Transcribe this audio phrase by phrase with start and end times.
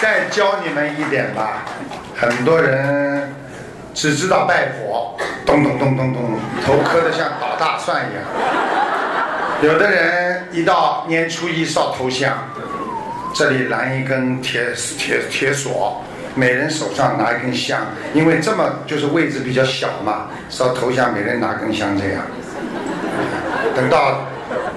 [0.00, 1.64] 再教你们一点吧，
[2.16, 3.34] 很多人
[3.94, 8.22] 只知道拜佛，咚咚咚咚咚，头磕得像捣大蒜一样。
[9.60, 12.32] 有的人一到年初一烧头香，
[13.34, 16.00] 这里拦一根铁铁铁锁，
[16.36, 17.80] 每人手上拿一根香，
[18.14, 22.22] 因为这么就是位置比较小嘛，烧头香每人拿根香这样。
[23.74, 24.20] 等到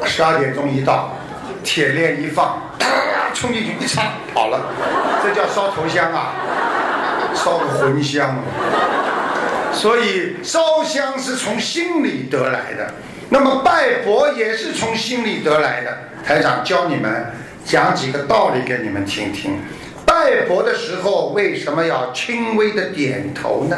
[0.03, 1.11] 十二点钟一到，
[1.63, 2.57] 铁链一放，
[3.41, 4.71] 冲进去一插跑了，
[5.23, 6.35] 这叫烧头香啊，
[7.33, 8.35] 烧个魂香。
[9.73, 12.93] 所以烧香是从心里得来的，
[13.29, 15.97] 那么拜佛也是从心里得来的。
[16.23, 17.33] 台长教你们
[17.65, 19.59] 讲几个道理给你们听听。
[20.05, 23.75] 拜佛的时候为什么要轻微的点头呢？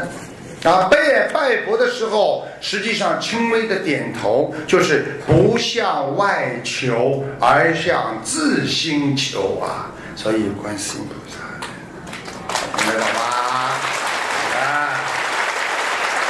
[0.64, 9.92] 啊，拜拜佛的时候，实际上轻微的点头就是不向外求，而向自心求啊。
[10.16, 11.40] 所以观世音菩萨，
[12.78, 13.20] 明白了吗？
[14.56, 15.02] 啊，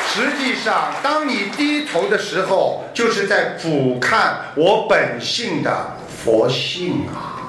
[0.07, 7.42] 实际上，当你低头的时候，就是在俯瞰我本性的佛性啊。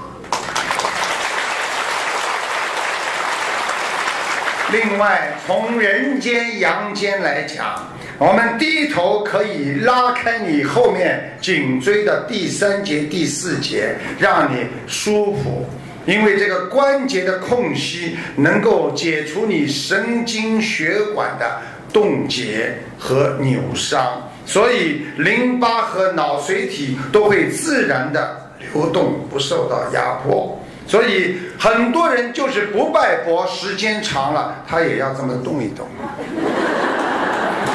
[4.75, 15.65] 另外，从人间阳间来讲，我们低头可以拉开你后面颈椎的第三节、第四节，让你舒服。
[16.07, 21.47] 因为这个关节的空隙能够解除你神经血管的
[21.93, 30.61] 冻结和扭伤，所以淋巴和脑髓体都会自然的流动，不受到压迫。
[30.87, 35.89] 所以很多人就是不拜佛，时间长了，他也要这么动一动。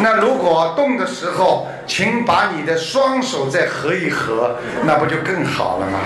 [0.02, 6.00] 那如果动的时候，请把你的双手再合一合，那不就更好了吗？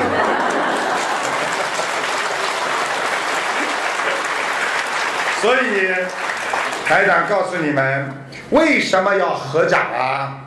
[5.41, 5.91] 所以，
[6.87, 8.11] 台长告诉你们，
[8.51, 10.37] 为什么要合掌啊？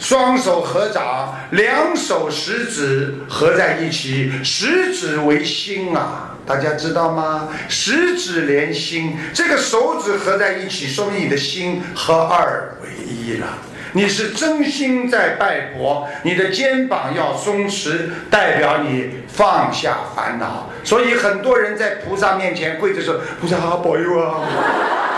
[0.00, 7.48] 双手合掌，两手食指合在一起，食指为心啊，大家知道吗？
[7.68, 13.46] 食指连心，这个手指合在一起，说明你的心合二为一了。
[13.92, 20.70] 你是真心在拜佛，你的肩膀要松弛，代表你放下烦恼。
[20.82, 24.40] 所以很多人在菩萨面前跪着说：“菩萨好保佑啊！”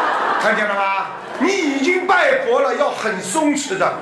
[0.42, 1.01] 看见了吗？
[1.42, 3.98] 你已经拜佛了要很松弛的。